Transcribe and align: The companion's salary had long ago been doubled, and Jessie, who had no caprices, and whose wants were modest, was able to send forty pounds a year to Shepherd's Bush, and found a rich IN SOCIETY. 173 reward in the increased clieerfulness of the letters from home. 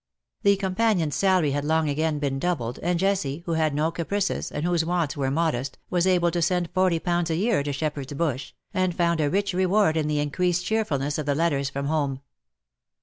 The 0.41 0.55
companion's 0.57 1.13
salary 1.15 1.51
had 1.51 1.63
long 1.63 1.87
ago 1.87 2.11
been 2.13 2.39
doubled, 2.39 2.79
and 2.81 2.97
Jessie, 2.97 3.43
who 3.45 3.51
had 3.53 3.75
no 3.75 3.91
caprices, 3.91 4.51
and 4.51 4.65
whose 4.65 4.83
wants 4.83 5.15
were 5.15 5.29
modest, 5.29 5.77
was 5.91 6.07
able 6.07 6.31
to 6.31 6.41
send 6.41 6.71
forty 6.73 6.97
pounds 6.97 7.29
a 7.29 7.35
year 7.35 7.61
to 7.61 7.71
Shepherd's 7.71 8.13
Bush, 8.13 8.53
and 8.73 8.95
found 8.95 9.21
a 9.21 9.29
rich 9.29 9.53
IN 9.53 9.59
SOCIETY. 9.59 9.65
173 9.67 9.67
reward 9.67 9.97
in 9.97 10.07
the 10.07 10.19
increased 10.19 10.65
clieerfulness 10.65 11.19
of 11.19 11.27
the 11.27 11.35
letters 11.35 11.69
from 11.69 11.85
home. 11.85 12.21